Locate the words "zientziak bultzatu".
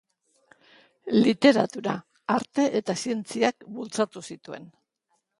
3.01-4.25